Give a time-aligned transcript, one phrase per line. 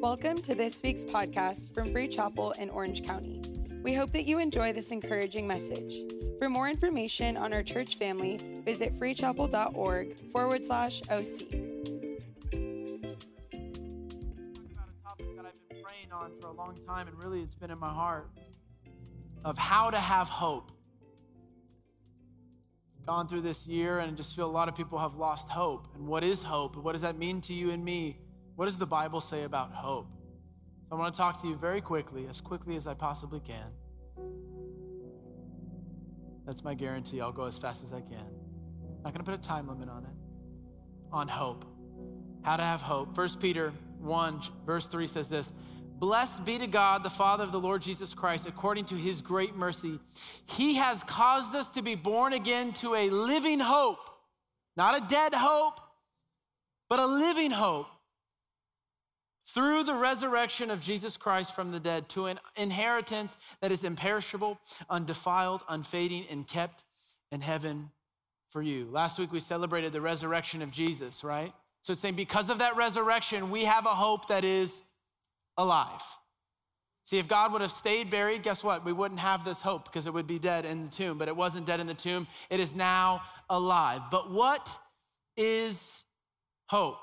[0.00, 3.42] Welcome to this week's podcast from Free Chapel in Orange County.
[3.82, 6.04] We hope that you enjoy this encouraging message.
[6.38, 11.52] For more information on our church family, visit freechapel.org forward slash OC.
[14.70, 17.56] about a topic that I've been praying on for a long time, and really it's
[17.56, 18.30] been in my heart
[19.44, 20.70] of how to have hope.
[23.04, 25.88] Gone through this year and just feel a lot of people have lost hope.
[25.96, 26.76] And what is hope?
[26.76, 28.20] What does that mean to you and me?
[28.58, 30.08] What does the Bible say about hope?
[30.90, 33.70] I want to talk to you very quickly, as quickly as I possibly can.
[36.44, 37.20] That's my guarantee.
[37.20, 38.18] I'll go as fast as I can.
[38.18, 41.12] I'm not going to put a time limit on it.
[41.12, 41.66] On hope.
[42.42, 43.16] How to have hope.
[43.16, 45.52] 1 Peter 1, verse 3 says this
[46.00, 49.54] Blessed be to God, the Father of the Lord Jesus Christ, according to his great
[49.54, 50.00] mercy.
[50.46, 54.00] He has caused us to be born again to a living hope,
[54.76, 55.78] not a dead hope,
[56.88, 57.86] but a living hope
[59.48, 64.58] through the resurrection of Jesus Christ from the dead to an inheritance that is imperishable,
[64.90, 66.84] undefiled, unfading, and kept
[67.32, 67.90] in heaven
[68.48, 68.88] for you.
[68.90, 71.52] Last week we celebrated the resurrection of Jesus, right?
[71.82, 74.82] So it's saying because of that resurrection, we have a hope that is
[75.56, 76.02] alive.
[77.04, 78.84] See, if God would have stayed buried, guess what?
[78.84, 81.34] We wouldn't have this hope because it would be dead in the tomb, but it
[81.34, 82.26] wasn't dead in the tomb.
[82.50, 84.02] It is now alive.
[84.10, 84.68] But what
[85.34, 86.04] is
[86.66, 86.98] hope?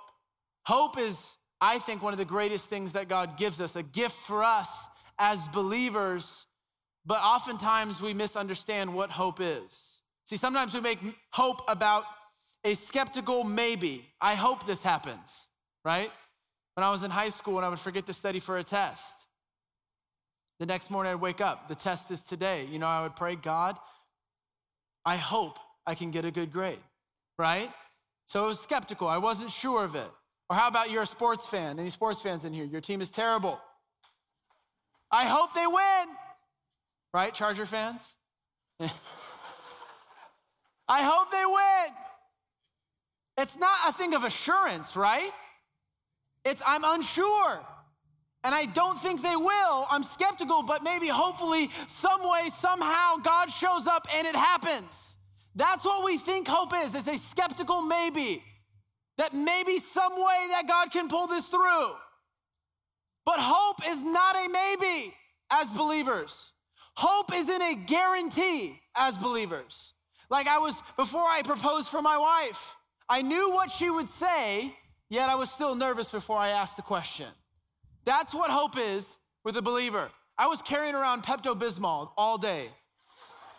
[0.68, 4.16] Hope is, I think, one of the greatest things that God gives us, a gift
[4.16, 6.46] for us as believers,
[7.06, 10.02] but oftentimes we misunderstand what hope is.
[10.26, 11.00] See, sometimes we make
[11.32, 12.04] hope about
[12.64, 14.06] a skeptical maybe.
[14.20, 15.48] I hope this happens,
[15.84, 16.12] right?
[16.74, 19.16] When I was in high school and I would forget to study for a test.
[20.60, 22.68] The next morning I'd wake up, the test is today.
[22.72, 23.78] You know, I would pray, God,
[25.06, 26.80] I hope I can get a good grade,
[27.38, 27.72] right?
[28.26, 29.08] So I was skeptical.
[29.08, 30.10] I wasn't sure of it.
[30.50, 31.80] Or how about you're a sports fan?
[31.80, 32.66] Any sports fans in here?
[32.66, 33.60] Your team is terrible.
[35.12, 36.16] I hope they win,
[37.14, 38.16] right, Charger fans?
[38.80, 38.90] I
[41.04, 41.96] hope they win.
[43.38, 45.32] It's not a thing of assurance, right?
[46.44, 47.66] It's I'm unsure.
[48.44, 49.88] And I don't think they will.
[49.90, 55.18] I'm skeptical, but maybe, hopefully, some way, somehow, God shows up and it happens.
[55.56, 56.94] That's what we think hope is.
[56.94, 58.44] is a skeptical maybe.
[59.18, 61.94] That maybe some way that God can pull this through.
[63.26, 65.14] But hope is not a maybe
[65.52, 66.52] as believers.
[66.98, 69.94] Hope isn't a guarantee as believers.
[70.30, 72.76] Like I was, before I proposed for my wife,
[73.10, 74.74] I knew what she would say,
[75.10, 77.28] yet I was still nervous before I asked the question.
[78.06, 80.10] That's what hope is with a believer.
[80.38, 82.70] I was carrying around Pepto Bismol all day.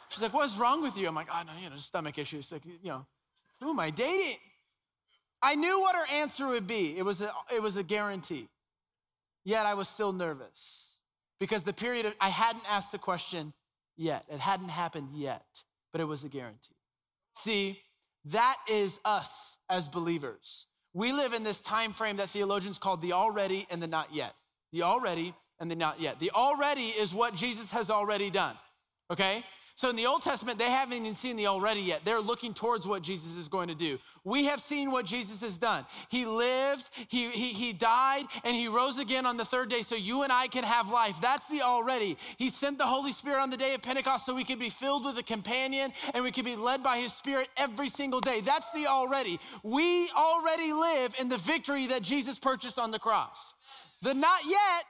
[0.08, 1.08] She's like, What's wrong with you?
[1.08, 2.52] I'm like, Oh, no, you know, stomach issues.
[2.52, 3.06] Like, you know,
[3.60, 4.36] who am I dating?
[5.42, 6.96] I knew what her answer would be.
[6.96, 8.48] It was a, it was a guarantee.
[9.44, 10.96] Yet I was still nervous
[11.38, 13.52] because the period of, I hadn't asked the question
[13.96, 14.24] yet.
[14.28, 15.46] It hadn't happened yet,
[15.92, 16.74] but it was a guarantee.
[17.36, 17.80] See,
[18.24, 20.66] that is us as believers.
[20.94, 24.34] We live in this time frame that theologians call the already and the not yet.
[24.72, 26.18] The already and the not yet.
[26.18, 28.56] The already is what Jesus has already done.
[29.12, 29.44] Okay?
[29.76, 32.00] So in the Old Testament, they haven't even seen the already yet.
[32.02, 33.98] They're looking towards what Jesus is going to do.
[34.24, 35.84] We have seen what Jesus has done.
[36.08, 39.94] He lived, he, he, he died, and he rose again on the third day so
[39.94, 41.18] you and I can have life.
[41.20, 42.16] That's the already.
[42.38, 45.04] He sent the Holy Spirit on the day of Pentecost so we could be filled
[45.04, 48.40] with a companion and we could be led by his Spirit every single day.
[48.40, 49.38] That's the already.
[49.62, 53.52] We already live in the victory that Jesus purchased on the cross.
[54.00, 54.86] The not yet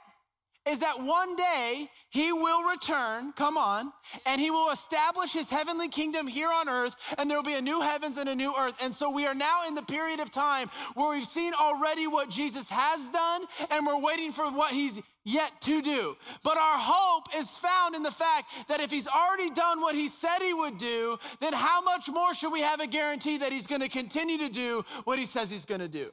[0.67, 3.93] is that one day he will return, come on,
[4.25, 7.63] and he will establish his heavenly kingdom here on earth, and there will be a
[7.63, 8.75] new heavens and a new earth.
[8.81, 12.29] And so we are now in the period of time where we've seen already what
[12.29, 16.17] Jesus has done, and we're waiting for what he's yet to do.
[16.43, 20.09] But our hope is found in the fact that if he's already done what he
[20.09, 23.67] said he would do, then how much more should we have a guarantee that he's
[23.67, 26.13] gonna continue to do what he says he's gonna do?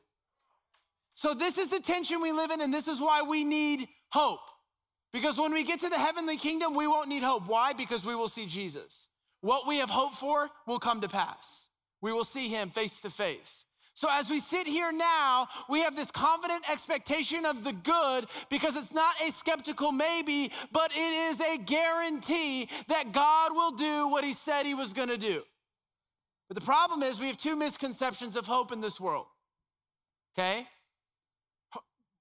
[1.15, 4.39] So, this is the tension we live in, and this is why we need hope.
[5.11, 7.47] Because when we get to the heavenly kingdom, we won't need hope.
[7.47, 7.73] Why?
[7.73, 9.07] Because we will see Jesus.
[9.41, 11.67] What we have hoped for will come to pass.
[11.99, 13.65] We will see him face to face.
[13.95, 18.75] So, as we sit here now, we have this confident expectation of the good because
[18.75, 24.23] it's not a skeptical maybe, but it is a guarantee that God will do what
[24.23, 25.43] he said he was gonna do.
[26.47, 29.27] But the problem is, we have two misconceptions of hope in this world.
[30.33, 30.67] Okay?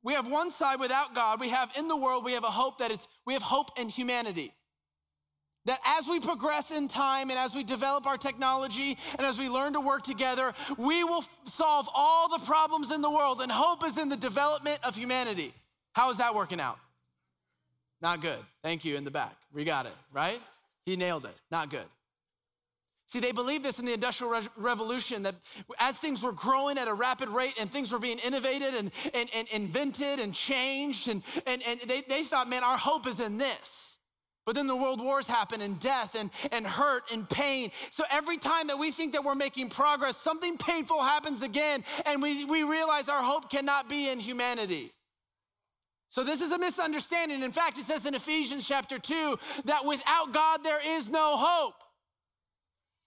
[0.02, 1.40] We have one side without God.
[1.40, 3.88] We have in the world, we have a hope that it's, we have hope in
[3.88, 4.52] humanity.
[5.64, 9.48] That as we progress in time and as we develop our technology and as we
[9.48, 13.40] learn to work together, we will solve all the problems in the world.
[13.40, 15.54] And hope is in the development of humanity.
[15.92, 16.78] How is that working out?
[18.00, 18.40] Not good.
[18.64, 19.36] Thank you in the back.
[19.52, 20.40] We got it, right?
[20.84, 21.36] He nailed it.
[21.52, 21.86] Not good.
[23.12, 25.34] See, they believed this in the Industrial Re- Revolution that
[25.78, 29.28] as things were growing at a rapid rate and things were being innovated and, and,
[29.36, 33.36] and invented and changed, and, and, and they, they thought, man, our hope is in
[33.36, 33.98] this.
[34.46, 37.70] But then the world wars happen and death and, and hurt and pain.
[37.90, 42.22] So every time that we think that we're making progress, something painful happens again, and
[42.22, 44.90] we, we realize our hope cannot be in humanity.
[46.08, 47.42] So this is a misunderstanding.
[47.42, 51.74] In fact, it says in Ephesians chapter 2 that without God there is no hope.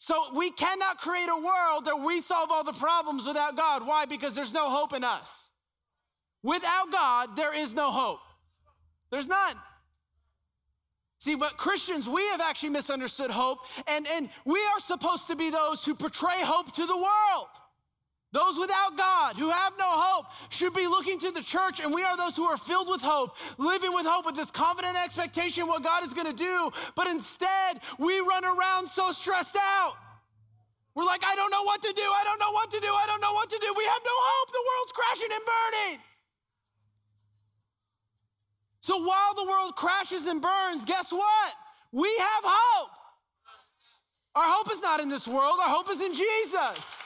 [0.06, 3.88] So we cannot create a world that we solve all the problems without God.
[3.88, 4.06] Why?
[4.06, 5.50] Because there's no hope in us.
[6.44, 8.20] Without God, there is no hope.
[9.10, 9.56] There's none.
[11.18, 13.58] See, but Christians, we have actually misunderstood hope,
[13.88, 17.48] and, and we are supposed to be those who portray hope to the world.
[18.36, 22.04] Those without God, who have no hope, should be looking to the church, and we
[22.04, 25.84] are those who are filled with hope, living with hope, with this confident expectation what
[25.84, 26.70] God is going to do.
[26.96, 29.94] But instead, we run around so stressed out.
[30.96, 32.02] We're like, I don't know what to do.
[32.02, 32.88] I don't know what to do.
[32.88, 33.74] I don't know what to do.
[33.78, 34.52] We have no hope.
[34.52, 36.04] The world's crashing and burning.
[38.82, 41.54] So while the world crashes and burns, guess what?
[41.94, 42.92] We have hope.
[44.36, 46.98] Our hope is not in this world, our hope is in Jesus.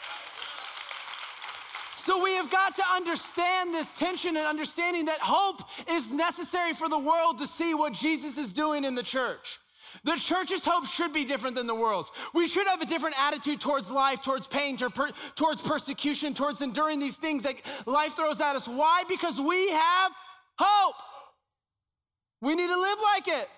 [2.10, 6.90] So we have got to understand this tension and understanding that hope is necessary for
[6.90, 9.60] the world to see what Jesus is doing in the church.
[10.04, 12.12] The church's hope should be different than the world's.
[12.34, 17.16] We should have a different attitude towards life, towards pain, towards persecution, towards enduring these
[17.16, 18.68] things that life throws at us.
[18.68, 19.04] Why?
[19.08, 20.12] Because we have
[20.58, 20.96] hope.
[22.42, 23.50] We need to live like it.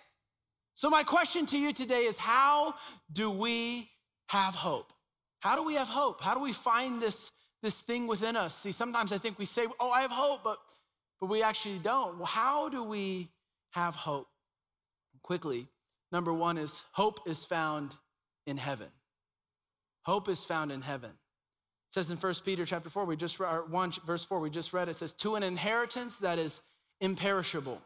[0.73, 2.73] So, my question to you today is how
[3.13, 3.89] do we
[4.27, 4.91] have hope?
[5.39, 6.19] How do we have hope?
[6.19, 7.31] How do we find this
[7.61, 8.55] this thing within us.
[8.55, 10.57] See, sometimes I think we say, oh, I have hope, but,
[11.19, 12.17] but we actually don't.
[12.17, 13.29] Well, how do we
[13.71, 14.27] have hope?
[15.23, 15.67] Quickly,
[16.11, 17.91] number one is hope is found
[18.47, 18.87] in heaven.
[20.03, 21.11] Hope is found in heaven.
[21.11, 24.73] It says in 1 Peter chapter 4, we just read, 1 verse 4, we just
[24.73, 26.61] read it says, to an inheritance that is
[26.99, 27.81] imperishable,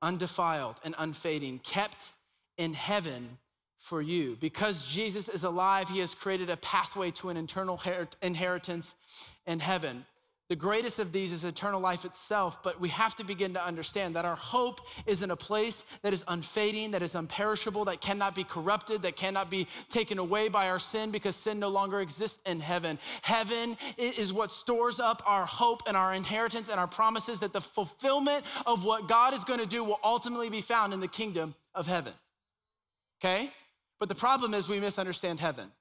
[0.00, 2.12] undefiled, and unfading, kept
[2.56, 3.38] in heaven
[3.78, 4.36] for you.
[4.40, 7.80] Because Jesus is alive, he has created a pathway to an eternal
[8.22, 8.94] inheritance
[9.46, 10.04] in heaven.
[10.48, 14.16] The greatest of these is eternal life itself, but we have to begin to understand
[14.16, 18.34] that our hope is in a place that is unfading, that is unperishable, that cannot
[18.34, 22.38] be corrupted, that cannot be taken away by our sin because sin no longer exists
[22.46, 22.98] in heaven.
[23.20, 27.60] Heaven is what stores up our hope and our inheritance and our promises that the
[27.60, 31.54] fulfillment of what God is going to do will ultimately be found in the kingdom
[31.74, 32.14] of heaven.
[33.20, 33.52] Okay?
[33.98, 35.72] But the problem is we misunderstand heaven.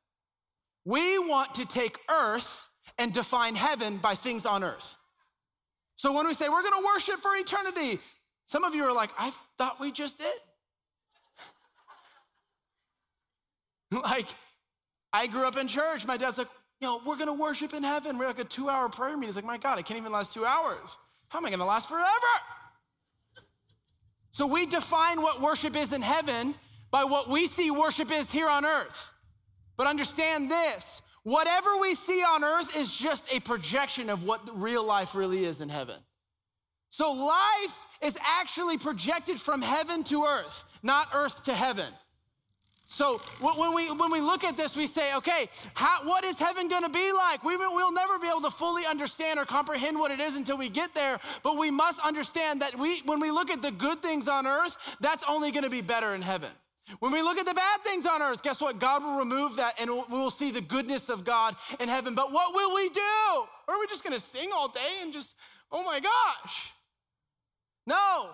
[0.86, 4.98] We want to take earth and define heaven by things on earth.
[5.96, 8.00] So when we say we're gonna worship for eternity,
[8.46, 10.34] some of you are like, I thought we just did.
[14.04, 14.28] like,
[15.12, 16.06] I grew up in church.
[16.06, 16.48] My dad's like,
[16.80, 18.18] you know, we're gonna worship in heaven.
[18.18, 19.30] We're like a two hour prayer meeting.
[19.30, 20.98] He's like, my God, I can't even last two hours.
[21.30, 22.06] How am I gonna last forever?
[24.32, 26.56] So we define what worship is in heaven
[26.92, 29.14] by what we see worship is here on earth.
[29.76, 34.84] But understand this whatever we see on earth is just a projection of what real
[34.84, 35.98] life really is in heaven.
[36.90, 41.94] So life is actually projected from heaven to earth, not earth to heaven.
[42.90, 46.70] So when we, when we look at this, we say, okay, how, what is heaven
[46.70, 47.44] going to be like?
[47.44, 50.70] We, we'll never be able to fully understand or comprehend what it is until we
[50.70, 54.30] get there, but we must understand that we, when we look at the good things
[54.30, 56.50] on earth, that's only going to be better in heaven.
[57.00, 58.80] When we look at the bad things on earth, guess what?
[58.80, 62.16] God will remove that and we will see the goodness of God in heaven.
[62.16, 63.02] But what will we do?
[63.68, 65.36] Or are we just gonna sing all day and just,
[65.72, 66.72] oh my gosh?
[67.86, 68.30] No.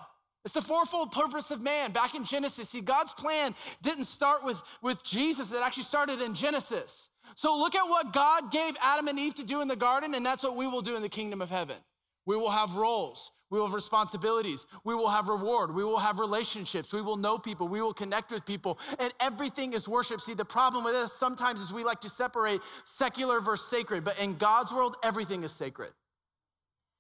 [0.46, 1.92] It's the fourfold purpose of man.
[1.92, 6.36] Back in Genesis, see, God's plan didn't start with, with Jesus, it actually started in
[6.36, 7.10] Genesis.
[7.36, 10.26] So look at what God gave Adam and Eve to do in the garden, and
[10.26, 11.78] that's what we will do in the kingdom of heaven.
[12.26, 13.32] We will have roles.
[13.54, 14.66] We will have responsibilities.
[14.84, 15.76] We will have reward.
[15.76, 16.92] We will have relationships.
[16.92, 17.68] We will know people.
[17.68, 18.80] We will connect with people.
[18.98, 20.22] And everything is worship.
[20.22, 24.18] See, the problem with this sometimes is we like to separate secular versus sacred, but
[24.18, 25.92] in God's world, everything is sacred.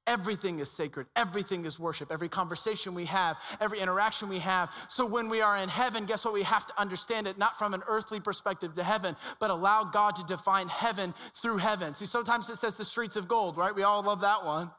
[0.05, 1.07] Everything is sacred.
[1.15, 2.11] Everything is worship.
[2.11, 4.69] Every conversation we have, every interaction we have.
[4.89, 6.35] So when we are in heaven, guess what?
[6.35, 10.15] We have to understand it not from an earthly perspective to heaven, but allow God
[10.17, 11.95] to define heaven through heaven.
[11.95, 13.73] See, sometimes it says the streets of gold, right?
[13.73, 14.69] We all love that one.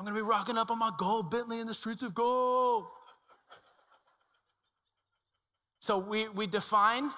[0.00, 2.86] I'm gonna be rocking up on my gold Bentley in the streets of gold.
[5.78, 7.10] so we, we define,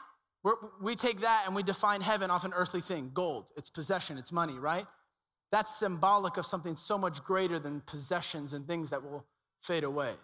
[0.80, 4.32] we take that and we define heaven off an earthly thing gold, it's possession, it's
[4.32, 4.88] money, right?
[5.52, 9.26] That's symbolic of something so much greater than possessions and things that will
[9.60, 10.14] fade away.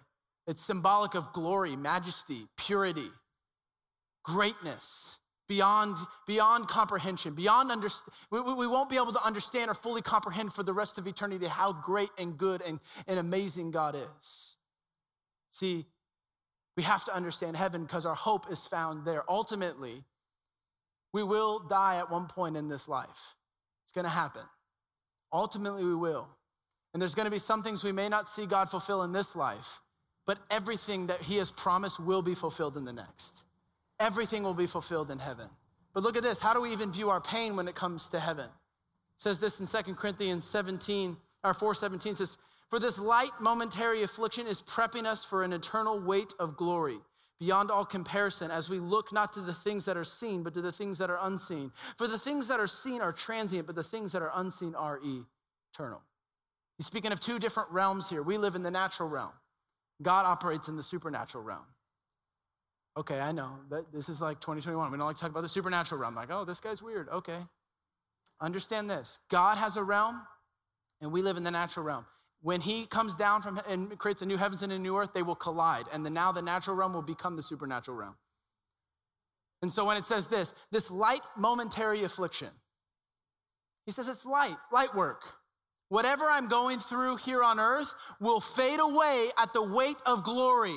[0.48, 3.12] It's symbolic of glory, majesty, purity,
[4.24, 8.12] greatness, beyond, beyond comprehension, beyond understand.
[8.30, 11.46] We, we won't be able to understand or fully comprehend for the rest of eternity
[11.46, 14.56] how great and good and, and amazing God is.
[15.50, 15.86] See,
[16.76, 19.24] we have to understand heaven because our hope is found there.
[19.28, 20.04] Ultimately,
[21.12, 23.34] we will die at one point in this life.
[23.84, 24.42] It's going to happen.
[25.32, 26.28] Ultimately, we will.
[26.92, 29.34] And there's going to be some things we may not see God fulfill in this
[29.34, 29.80] life,
[30.26, 33.42] but everything that He has promised will be fulfilled in the next.
[34.00, 35.48] Everything will be fulfilled in heaven.
[35.92, 36.40] But look at this.
[36.40, 38.46] How do we even view our pain when it comes to heaven?
[38.46, 42.36] It says this in 2 Corinthians 17, or 417 says,
[42.70, 46.98] For this light momentary affliction is prepping us for an eternal weight of glory
[47.40, 50.60] beyond all comparison as we look not to the things that are seen, but to
[50.60, 51.72] the things that are unseen.
[51.96, 55.00] For the things that are seen are transient, but the things that are unseen are
[55.02, 56.02] eternal.
[56.76, 58.22] He's speaking of two different realms here.
[58.22, 59.32] We live in the natural realm,
[60.02, 61.64] God operates in the supernatural realm.
[62.98, 63.60] Okay, I know.
[63.70, 64.90] that This is like 2021.
[64.90, 66.16] We don't like to talk about the supernatural realm.
[66.16, 67.08] Like, oh, this guy's weird.
[67.08, 67.38] Okay.
[68.40, 70.20] Understand this God has a realm,
[71.00, 72.06] and we live in the natural realm.
[72.42, 75.22] When he comes down from and creates a new heavens and a new earth, they
[75.22, 75.84] will collide.
[75.92, 78.16] And the, now the natural realm will become the supernatural realm.
[79.62, 82.50] And so when it says this, this light momentary affliction,
[83.86, 85.22] he says it's light, light work.
[85.88, 90.76] Whatever I'm going through here on earth will fade away at the weight of glory.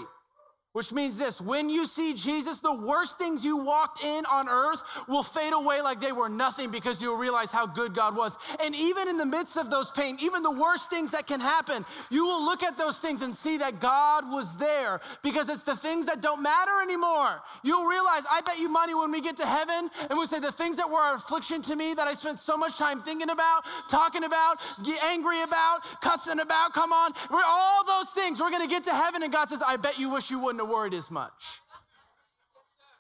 [0.74, 4.82] Which means this when you see Jesus, the worst things you walked in on earth
[5.06, 8.38] will fade away like they were nothing because you'll realize how good God was.
[8.64, 11.86] And even in the midst of those pain, even the worst things that can happen,
[12.10, 15.76] you will look at those things and see that God was there because it's the
[15.76, 17.42] things that don't matter anymore.
[17.64, 20.54] You'll realize, I bet you money when we get to heaven and we say the
[20.54, 24.24] things that were affliction to me that I spent so much time thinking about, talking
[24.24, 28.40] about, get angry about, cussing about, come on, we're all those things.
[28.40, 30.70] We're to get to heaven and God says, I bet you wish you wouldn't have
[30.70, 31.62] worried as much.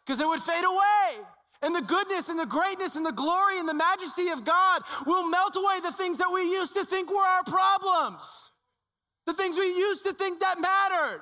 [0.05, 1.25] Because it would fade away.
[1.61, 5.27] And the goodness and the greatness and the glory and the majesty of God will
[5.29, 8.51] melt away the things that we used to think were our problems.
[9.27, 11.21] The things we used to think that mattered.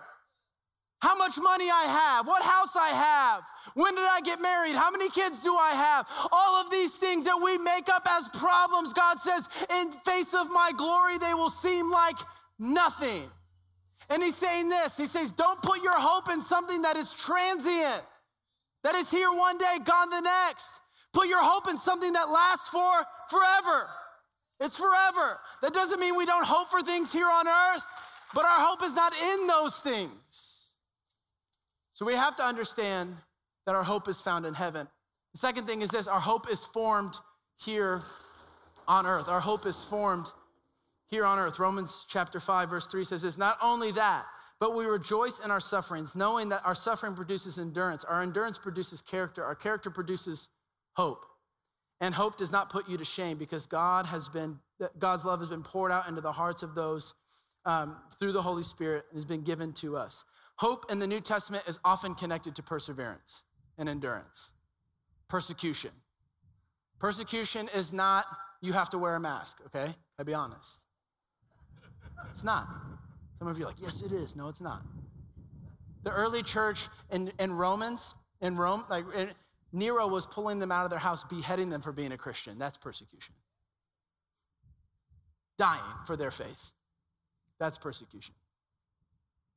[1.01, 3.43] How much money I have, what house I have,
[3.73, 6.05] when did I get married, how many kids do I have?
[6.31, 10.49] All of these things that we make up as problems, God says, in face of
[10.51, 12.17] my glory, they will seem like
[12.57, 13.29] nothing.
[14.09, 18.03] And he's saying this He says, Don't put your hope in something that is transient,
[18.83, 20.71] that is here one day, gone the next.
[21.11, 23.89] Put your hope in something that lasts for forever.
[24.59, 25.39] It's forever.
[25.61, 27.83] That doesn't mean we don't hope for things here on earth,
[28.33, 30.69] but our hope is not in those things.
[31.93, 33.15] So we have to understand
[33.65, 34.87] that our hope is found in heaven.
[35.33, 37.17] The second thing is this our hope is formed
[37.57, 38.03] here
[38.87, 39.27] on earth.
[39.27, 40.27] Our hope is formed
[41.09, 41.59] here on earth.
[41.59, 44.25] Romans chapter 5, verse 3 says this Not only that,
[44.59, 48.03] but we rejoice in our sufferings, knowing that our suffering produces endurance.
[48.03, 49.43] Our endurance produces character.
[49.43, 50.49] Our character produces
[50.93, 51.25] hope.
[52.01, 54.59] And hope does not put you to shame because God has been,
[54.97, 57.13] God's love has been poured out into the hearts of those
[57.65, 60.23] um, through the Holy Spirit and has been given to us.
[60.57, 63.43] Hope in the New Testament is often connected to perseverance
[63.77, 64.51] and endurance,
[65.29, 65.91] persecution.
[66.99, 68.25] Persecution is not
[68.61, 69.95] you have to wear a mask, okay?
[70.17, 70.81] I'll be honest.
[72.31, 72.67] It's not.
[73.37, 74.35] Some of you are like, yes, it is.
[74.35, 74.81] No, it's not.
[76.03, 79.29] The early church in, in Romans, in Rome, like in,
[79.71, 82.57] Nero was pulling them out of their house, beheading them for being a Christian.
[82.57, 83.35] That's persecution.
[85.57, 86.71] Dying for their faith.
[87.59, 88.33] That's persecution.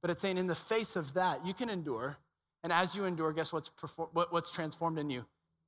[0.01, 2.19] But it's saying in the face of that, you can endure.
[2.65, 3.71] And as you endure, guess what's,
[4.13, 5.25] what's transformed in you?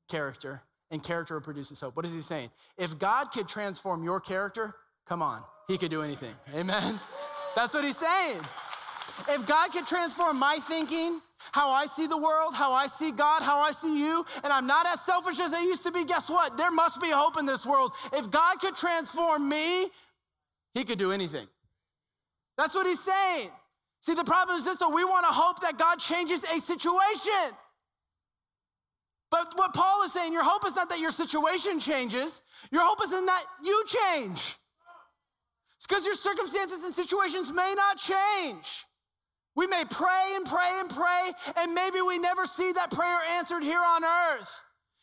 [0.09, 0.63] Character.
[0.91, 1.97] And character produces hope.
[1.97, 2.51] What is he saying?
[2.77, 4.75] If God could transform your character,
[5.09, 6.35] come on, he could do anything.
[6.55, 7.01] Amen?
[7.57, 8.41] That's what he's saying.
[9.29, 11.21] If God could transform my thinking,
[11.53, 14.67] how I see the world, how I see God, how I see you, and I'm
[14.67, 16.57] not as selfish as I used to be, guess what?
[16.57, 17.93] There must be hope in this world.
[18.13, 19.89] If God could transform me,
[20.73, 21.47] he could do anything.
[22.57, 23.51] That's what he's saying.
[24.01, 27.57] See, the problem is this though, we want to hope that God changes a situation.
[29.31, 33.03] But what Paul is saying, your hope is not that your situation changes, your hope
[33.03, 34.59] is in that you change.
[35.85, 38.87] It's because your circumstances and situations may not change.
[39.55, 43.63] We may pray and pray and pray, and maybe we never see that prayer answered
[43.63, 44.51] here on earth.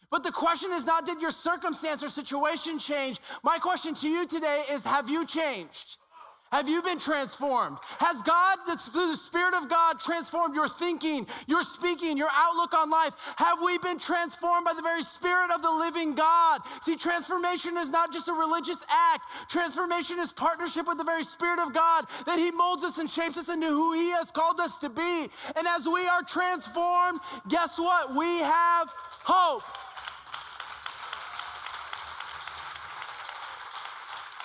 [0.10, 3.20] But the question is not, did your circumstance or situation change?
[3.44, 5.98] My question to you today is, have you changed?
[6.51, 7.77] Have you been transformed?
[8.00, 12.89] Has God, through the Spirit of God, transformed your thinking, your speaking, your outlook on
[12.89, 13.13] life?
[13.38, 16.62] Have we been transformed by the very Spirit of the living God?
[16.81, 21.60] See, transformation is not just a religious act, transformation is partnership with the very Spirit
[21.60, 24.75] of God, that He molds us and shapes us into who He has called us
[24.79, 25.29] to be.
[25.55, 28.13] And as we are transformed, guess what?
[28.13, 28.93] We have
[29.24, 29.63] hope.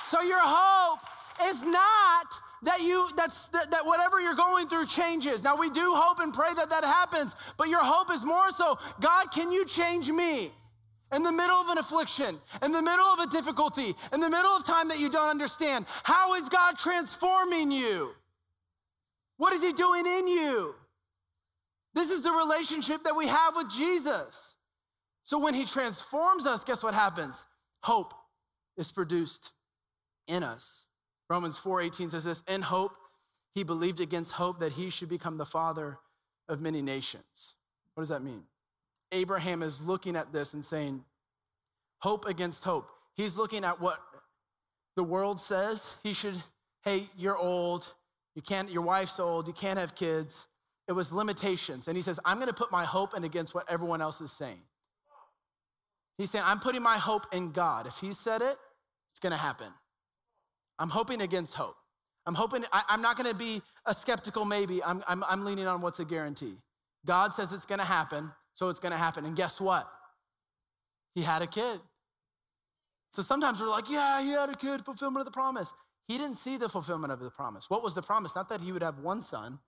[0.08, 1.00] So, your hope
[1.45, 2.26] is not
[2.62, 5.43] that you that's that, that, whatever you're going through changes.
[5.43, 8.78] Now we do hope and pray that that happens but your hope is more so
[9.00, 10.50] god can you change me
[11.12, 14.50] in the middle of an affliction in the middle of a difficulty in the middle
[14.50, 15.87] of time that you don't understand?
[16.02, 18.11] How is god transforming you?
[19.37, 20.75] What is he doing in you?
[21.95, 24.55] This is the relationship that we have with jesus.
[25.23, 27.45] So when he transforms us guess what happens?
[27.83, 28.14] Hope
[28.76, 29.52] is produced
[30.26, 30.86] in us
[31.28, 32.92] Romans 4:18 says this, in hope
[33.54, 35.99] he believed against hope that he should become the father
[36.49, 37.54] of many nations.
[37.95, 38.42] What does that mean?
[39.12, 41.04] Abraham is looking at this and saying,
[42.00, 42.90] hope against hope.
[43.14, 43.99] He's looking at what
[44.95, 46.42] the world says he should,
[46.83, 47.88] hey, you're old,
[48.35, 50.47] you can't, your wife's old, you can't have kids.
[50.87, 51.88] It was limitations.
[51.88, 54.61] And he says, I'm gonna put my hope in against what everyone else is saying.
[56.18, 57.87] He's saying, I'm putting my hope in God.
[57.87, 58.59] If he said it,
[59.11, 59.68] it's gonna happen.
[60.78, 61.76] I'm hoping against hope.
[62.26, 64.83] I'm hoping, I, am not gonna be a skeptical maybe.
[64.83, 66.54] I'm, I'm, I'm leaning on what's a guarantee.
[67.06, 69.25] God says it's gonna happen, so it's gonna happen.
[69.25, 69.88] And guess what?
[71.14, 71.80] He had a kid.
[73.12, 75.73] So sometimes we're like, yeah, he had a kid, fulfillment of the promise.
[76.06, 77.71] He didn't see the fulfillment of the promise.
[77.71, 78.35] What was the promise?
[78.35, 79.61] Not that he would have one son,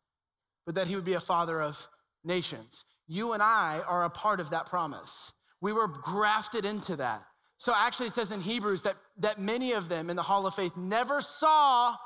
[0.66, 1.88] but that he would be a father of
[2.24, 2.84] nations.
[3.06, 5.32] You and I are a part of that promise.
[5.60, 7.24] We were grafted into that.
[7.58, 10.54] So actually, it says in Hebrews that, that many of them in the Hall of
[10.54, 11.96] Faith never saw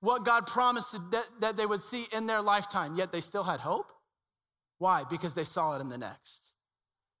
[0.00, 3.60] what God promised that, that they would see in their lifetime, yet they still had
[3.60, 3.90] hope.
[4.78, 5.04] Why?
[5.10, 6.52] Because they saw it in the next.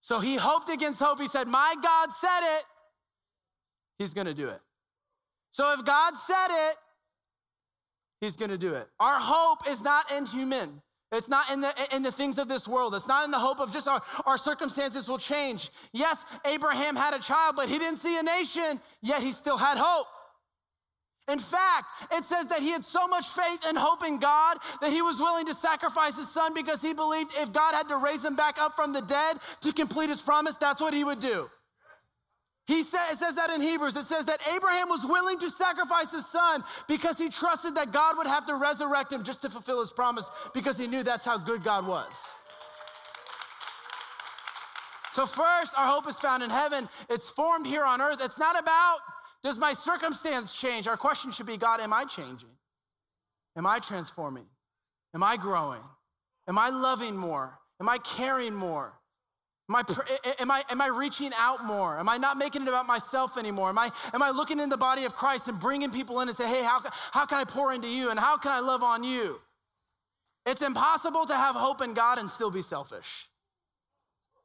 [0.00, 1.18] So he hoped against hope.
[1.18, 2.64] He said, My God said it,
[3.98, 4.60] he's gonna do it.
[5.50, 6.76] So if God said it,
[8.20, 8.88] he's gonna do it.
[9.00, 10.82] Our hope is not in human.
[11.10, 12.94] It's not in the, in the things of this world.
[12.94, 15.70] It's not in the hope of just our, our circumstances will change.
[15.92, 19.78] Yes, Abraham had a child, but he didn't see a nation, yet he still had
[19.78, 20.06] hope.
[21.28, 24.90] In fact, it says that he had so much faith and hope in God that
[24.90, 28.24] he was willing to sacrifice his son because he believed if God had to raise
[28.24, 31.50] him back up from the dead to complete his promise, that's what he would do.
[32.68, 33.96] He said, it says that in Hebrews.
[33.96, 38.18] It says that Abraham was willing to sacrifice his son because he trusted that God
[38.18, 41.38] would have to resurrect him just to fulfill his promise because he knew that's how
[41.38, 42.14] good God was.
[45.12, 46.90] So, first, our hope is found in heaven.
[47.08, 48.18] It's formed here on earth.
[48.20, 48.98] It's not about
[49.42, 50.86] does my circumstance change?
[50.86, 52.50] Our question should be God, am I changing?
[53.56, 54.44] Am I transforming?
[55.14, 55.82] Am I growing?
[56.46, 57.58] Am I loving more?
[57.80, 58.97] Am I caring more?
[59.68, 59.82] Am I,
[60.38, 61.98] am, I, am I reaching out more?
[61.98, 63.68] Am I not making it about myself anymore?
[63.68, 66.36] Am I, am I looking in the body of Christ and bringing people in and
[66.36, 69.04] say, hey, how, how can I pour into you and how can I love on
[69.04, 69.40] you?
[70.46, 73.28] It's impossible to have hope in God and still be selfish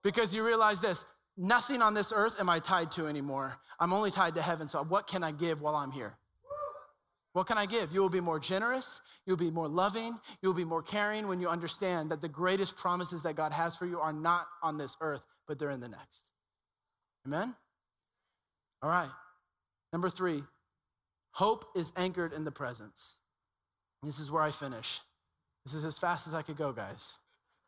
[0.04, 1.06] because you realize this
[1.38, 3.58] nothing on this earth am I tied to anymore.
[3.80, 4.68] I'm only tied to heaven.
[4.68, 6.18] So, what can I give while I'm here?
[7.34, 7.92] What can I give?
[7.92, 9.02] You will be more generous.
[9.26, 10.20] You'll be more loving.
[10.42, 13.88] You'll be more caring when you understand that the greatest promises that God has for
[13.88, 16.26] you are not on this earth, but they're in the next.
[17.26, 17.56] Amen?
[18.82, 19.10] All right.
[19.92, 20.44] Number three,
[21.32, 23.16] hope is anchored in the presence.
[24.04, 25.02] This is where I finish.
[25.66, 27.14] This is as fast as I could go, guys.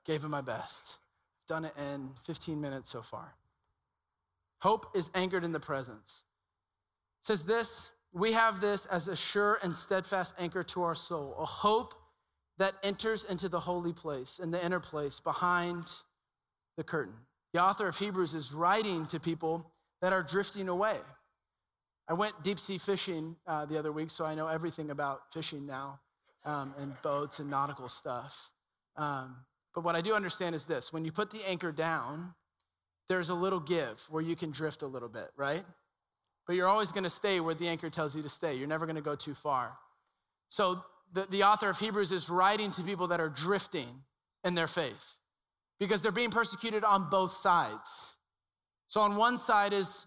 [0.05, 0.97] Gave it my best.
[1.47, 3.35] Done it in 15 minutes so far.
[4.59, 6.21] Hope is anchored in the presence.
[7.21, 11.35] It says this we have this as a sure and steadfast anchor to our soul,
[11.37, 11.93] a hope
[12.57, 15.83] that enters into the holy place, in the inner place, behind
[16.77, 17.13] the curtain.
[17.53, 19.69] The author of Hebrews is writing to people
[20.01, 20.97] that are drifting away.
[22.07, 25.65] I went deep sea fishing uh, the other week, so I know everything about fishing
[25.65, 25.99] now
[26.45, 28.49] um, and boats and nautical stuff.
[28.95, 29.35] Um,
[29.73, 32.33] but what I do understand is this when you put the anchor down,
[33.09, 35.65] there's a little give where you can drift a little bit, right?
[36.45, 38.55] But you're always going to stay where the anchor tells you to stay.
[38.55, 39.73] You're never going to go too far.
[40.49, 44.03] So the, the author of Hebrews is writing to people that are drifting
[44.43, 45.17] in their faith
[45.79, 48.15] because they're being persecuted on both sides.
[48.87, 50.05] So on one side is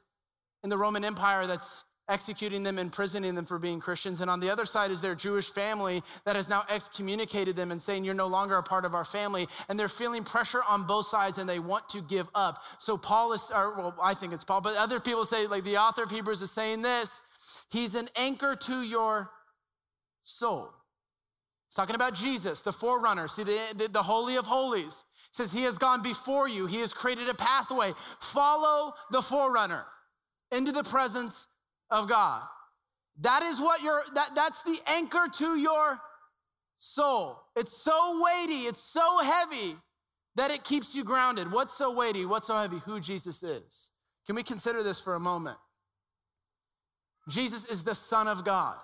[0.62, 4.20] in the Roman Empire that's executing them, imprisoning them for being Christians.
[4.20, 7.80] And on the other side is their Jewish family that has now excommunicated them and
[7.80, 9.48] saying, You're no longer a part of our family.
[9.68, 12.62] And they're feeling pressure on both sides and they want to give up.
[12.78, 15.76] So Paul is, or, well, I think it's Paul, but other people say, like the
[15.76, 17.20] author of Hebrews is saying this
[17.70, 19.30] He's an anchor to your
[20.22, 20.70] soul.
[21.68, 23.28] It's talking about Jesus, the forerunner.
[23.28, 26.78] See, the, the, the Holy of Holies it says, He has gone before you, He
[26.78, 27.92] has created a pathway.
[28.20, 29.84] Follow the forerunner
[30.50, 31.47] into the presence
[31.90, 32.42] of God.
[33.20, 35.98] That is what your that, that's the anchor to your
[36.78, 37.40] soul.
[37.56, 39.76] It's so weighty, it's so heavy
[40.36, 41.50] that it keeps you grounded.
[41.50, 42.24] What's so weighty?
[42.24, 42.80] What's so heavy?
[42.84, 43.90] Who Jesus is.
[44.26, 45.58] Can we consider this for a moment?
[47.28, 48.76] Jesus is the Son of God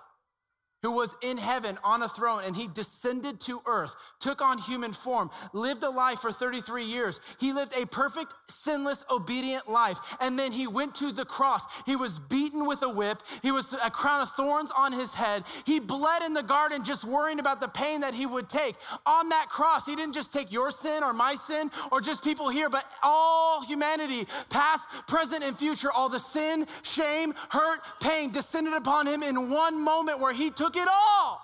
[0.85, 4.93] who was in heaven on a throne and he descended to earth, took on human
[4.93, 7.19] form, lived a life for 33 years.
[7.39, 9.97] He lived a perfect, sinless, obedient life.
[10.19, 11.65] And then he went to the cross.
[11.87, 13.23] He was beaten with a whip.
[13.41, 15.45] He was a crown of thorns on his head.
[15.65, 18.75] He bled in the garden just worrying about the pain that he would take.
[19.07, 22.49] On that cross, he didn't just take your sin or my sin or just people
[22.49, 28.73] here, but all humanity, past, present, and future, all the sin, shame, hurt, pain descended
[28.73, 31.41] upon him in one moment where he took it all.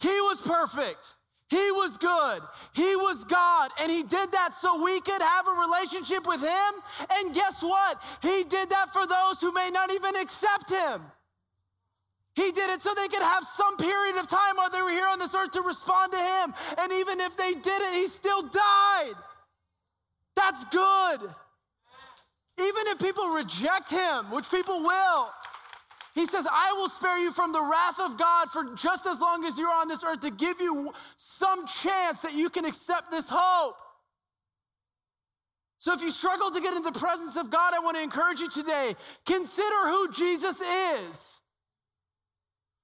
[0.00, 1.14] He was perfect.
[1.48, 2.42] He was good.
[2.72, 3.70] He was God.
[3.80, 6.72] And He did that so we could have a relationship with Him.
[7.10, 8.02] And guess what?
[8.22, 11.02] He did that for those who may not even accept Him.
[12.34, 15.06] He did it so they could have some period of time while they were here
[15.06, 16.54] on this earth to respond to Him.
[16.78, 19.14] And even if they didn't, He still died.
[20.34, 21.20] That's good.
[22.58, 25.30] Even if people reject Him, which people will,
[26.14, 29.44] he says, I will spare you from the wrath of God for just as long
[29.44, 33.28] as you're on this earth to give you some chance that you can accept this
[33.30, 33.76] hope.
[35.78, 38.40] So if you struggle to get into the presence of God, I want to encourage
[38.40, 38.94] you today
[39.24, 41.40] consider who Jesus is.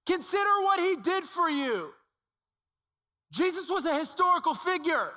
[0.06, 1.90] Consider what he did for you.
[3.30, 5.12] Jesus was a historical figure.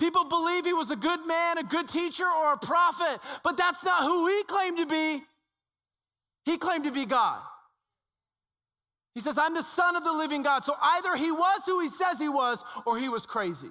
[0.00, 3.84] People believe he was a good man, a good teacher, or a prophet, but that's
[3.84, 5.22] not who he claimed to be.
[6.44, 7.40] He claimed to be God.
[9.14, 10.64] He says, I'm the son of the living God.
[10.64, 13.70] So either he was who he says he was, or he was crazy.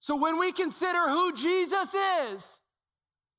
[0.00, 1.94] So when we consider who Jesus
[2.32, 2.60] is,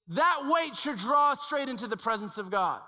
[0.10, 2.82] that weight should draw us straight into the presence of God.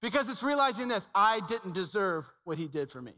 [0.00, 3.12] Because it's realizing this I didn't deserve what he did for me.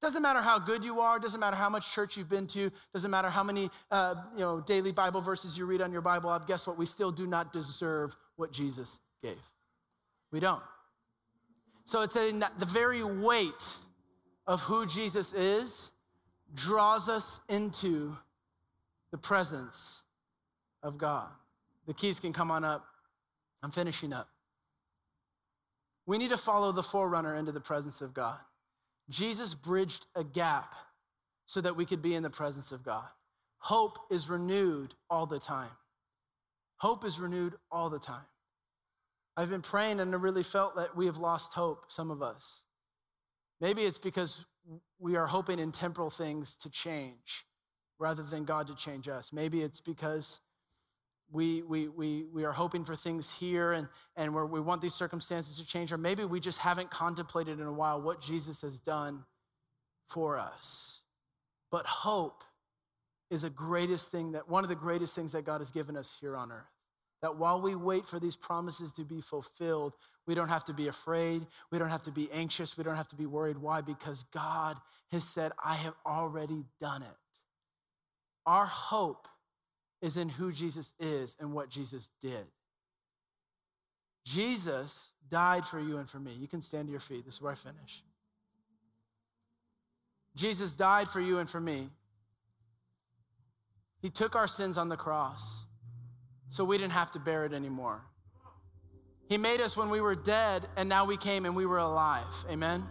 [0.00, 3.10] Doesn't matter how good you are, doesn't matter how much church you've been to, doesn't
[3.10, 6.66] matter how many uh, you know, daily Bible verses you read on your Bible guess
[6.66, 6.78] what?
[6.78, 9.40] We still do not deserve what Jesus gave.
[10.30, 10.62] We don't.
[11.88, 13.64] So it's saying that the very weight
[14.46, 15.90] of who Jesus is
[16.54, 18.14] draws us into
[19.10, 20.02] the presence
[20.82, 21.28] of God.
[21.86, 22.84] The keys can come on up.
[23.62, 24.28] I'm finishing up.
[26.04, 28.36] We need to follow the forerunner into the presence of God.
[29.08, 30.74] Jesus bridged a gap
[31.46, 33.08] so that we could be in the presence of God.
[33.60, 35.70] Hope is renewed all the time.
[36.76, 38.26] Hope is renewed all the time.
[39.38, 42.62] I've been praying and I really felt that we have lost hope, some of us.
[43.60, 44.44] Maybe it's because
[44.98, 47.44] we are hoping in temporal things to change
[48.00, 49.32] rather than God to change us.
[49.32, 50.40] Maybe it's because
[51.30, 54.94] we, we, we, we are hoping for things here and, and where we want these
[54.94, 58.80] circumstances to change, or maybe we just haven't contemplated in a while what Jesus has
[58.80, 59.22] done
[60.08, 60.98] for us.
[61.70, 62.42] But hope
[63.30, 66.16] is the greatest thing that one of the greatest things that God has given us
[66.20, 66.77] here on earth.
[67.22, 69.94] That while we wait for these promises to be fulfilled,
[70.26, 71.46] we don't have to be afraid.
[71.70, 72.76] We don't have to be anxious.
[72.76, 73.58] We don't have to be worried.
[73.58, 73.80] Why?
[73.80, 74.76] Because God
[75.10, 77.16] has said, I have already done it.
[78.46, 79.26] Our hope
[80.00, 82.46] is in who Jesus is and what Jesus did.
[84.24, 86.34] Jesus died for you and for me.
[86.38, 87.24] You can stand to your feet.
[87.24, 88.02] This is where I finish.
[90.36, 91.88] Jesus died for you and for me.
[94.00, 95.64] He took our sins on the cross
[96.48, 98.02] so we didn't have to bear it anymore.
[99.28, 102.32] He made us when we were dead, and now we came and we were alive.
[102.50, 102.84] Amen?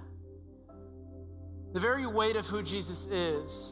[1.73, 3.71] The very weight of who Jesus is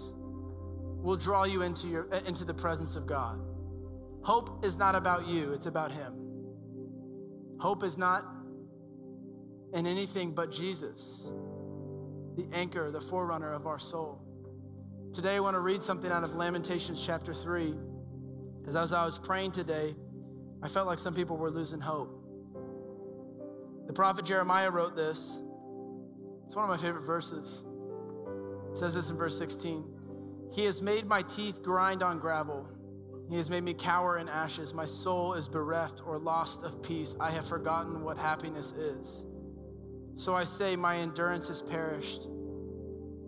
[1.06, 3.39] will draw you into, your, uh, into the presence of God.
[4.24, 6.13] Hope is not about you, it's about Him.
[7.60, 8.26] Hope is not
[9.74, 11.28] in anything but Jesus,
[12.36, 14.19] the anchor, the forerunner of our soul.
[15.13, 17.76] Today, I want to read something out of Lamentations chapter 3.
[18.65, 19.93] Because as I was praying today,
[20.63, 22.19] I felt like some people were losing hope.
[23.86, 25.39] The prophet Jeremiah wrote this.
[26.45, 27.63] It's one of my favorite verses.
[28.71, 29.86] It says this in verse 16
[30.51, 32.67] He has made my teeth grind on gravel.
[33.30, 34.73] He has made me cower in ashes.
[34.73, 37.15] My soul is bereft or lost of peace.
[37.19, 39.25] I have forgotten what happiness is.
[40.15, 42.23] So I say, My endurance has perished,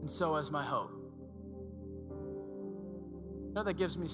[0.01, 0.89] and so has my hope.
[2.09, 4.07] You know, that gives me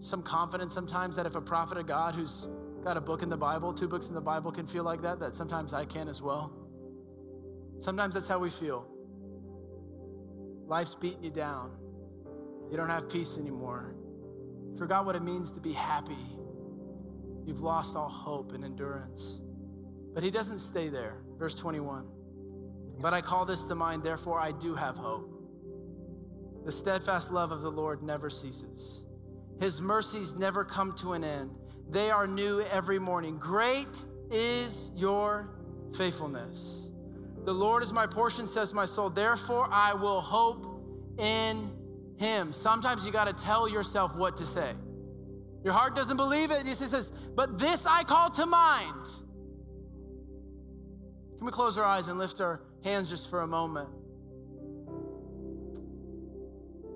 [0.00, 2.48] some confidence sometimes that if a prophet of God who's
[2.84, 5.18] got a book in the Bible, two books in the Bible can feel like that,
[5.20, 6.52] that sometimes I can as well.
[7.80, 8.86] Sometimes that's how we feel.
[10.66, 11.72] Life's beating you down.
[12.70, 13.94] You don't have peace anymore.
[14.76, 16.36] Forgot what it means to be happy.
[17.46, 19.40] You've lost all hope and endurance.
[20.14, 21.22] But he doesn't stay there.
[21.38, 22.06] Verse 21.
[23.00, 25.34] But I call this to mind, therefore I do have hope.
[26.64, 29.04] The steadfast love of the Lord never ceases.
[29.60, 31.50] His mercies never come to an end.
[31.90, 33.38] They are new every morning.
[33.38, 35.50] Great is your
[35.96, 36.90] faithfulness.
[37.44, 39.10] The Lord is my portion, says my soul.
[39.10, 41.70] Therefore, I will hope in
[42.18, 42.52] him.
[42.52, 44.74] Sometimes you got to tell yourself what to say.
[45.64, 46.66] Your heart doesn't believe it.
[46.66, 49.06] He says, But this I call to mind.
[51.36, 53.88] Can we close our eyes and lift our hands just for a moment?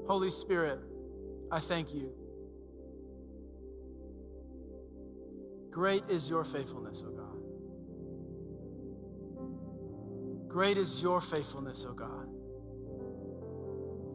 [0.07, 0.81] Holy Spirit,
[1.51, 2.13] I thank you.
[5.73, 7.39] Great is your faithfulness, O God.
[10.47, 12.29] Great is your faithfulness, O God.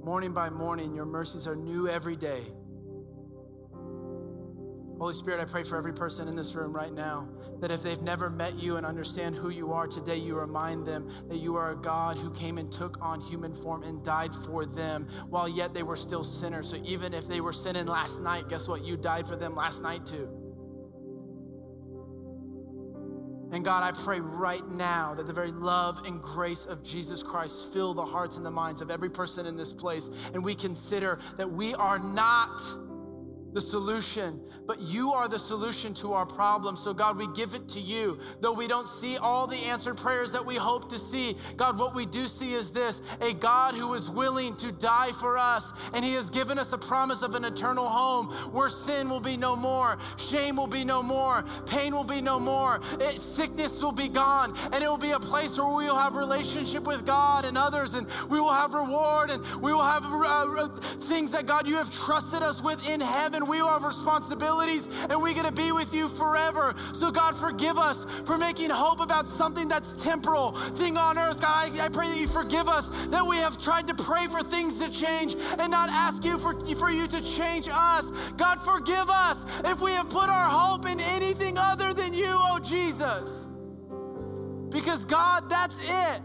[0.05, 2.43] Morning by morning, your mercies are new every day.
[4.99, 7.27] Holy Spirit, I pray for every person in this room right now
[7.59, 11.11] that if they've never met you and understand who you are, today you remind them
[11.27, 14.63] that you are a God who came and took on human form and died for
[14.63, 16.69] them while yet they were still sinners.
[16.69, 18.85] So even if they were sinning last night, guess what?
[18.85, 20.46] You died for them last night too.
[23.51, 27.71] And God, I pray right now that the very love and grace of Jesus Christ
[27.71, 30.09] fill the hearts and the minds of every person in this place.
[30.33, 32.61] And we consider that we are not
[33.57, 36.77] the solution, but you are the solution to our problem.
[36.77, 38.19] So, God, we give it to you.
[38.39, 41.95] Though we don't see all the answered prayers that we hope to see, God, what
[41.95, 46.05] we do see is this a God who is willing to die for us, and
[46.05, 49.55] He has given us a promise of an eternal home where sin will be no
[49.55, 54.07] more, shame will be no more, pain will be no more, it, sickness will be
[54.07, 57.57] gone, and it will be a place where we will have relationship with God and
[57.57, 60.67] others, and we will have reward, and we will have uh,
[61.07, 65.33] things that God you have trusted us with in heaven we have responsibilities and we
[65.33, 66.75] get to be with you forever.
[66.93, 71.41] So, God, forgive us for making hope about something that's temporal, thing on earth.
[71.41, 74.43] God, I, I pray that you forgive us that we have tried to pray for
[74.43, 78.11] things to change and not ask you for, for you to change us.
[78.37, 82.59] God, forgive us if we have put our hope in anything other than you, oh
[82.59, 83.47] Jesus.
[84.69, 86.21] Because, God, that's it.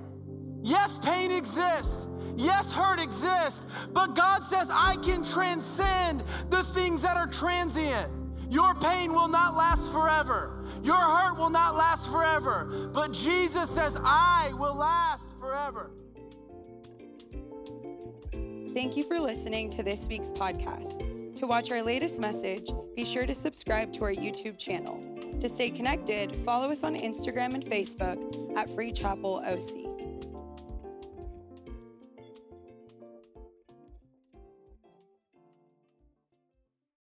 [0.62, 2.06] Yes, pain exists.
[2.36, 8.10] Yes, hurt exists, but God says, I can transcend the things that are transient.
[8.50, 10.64] Your pain will not last forever.
[10.82, 12.90] Your hurt will not last forever.
[12.92, 15.90] But Jesus says, I will last forever.
[18.74, 21.36] Thank you for listening to this week's podcast.
[21.36, 25.02] To watch our latest message, be sure to subscribe to our YouTube channel.
[25.40, 29.91] To stay connected, follow us on Instagram and Facebook at Free Chapel OC.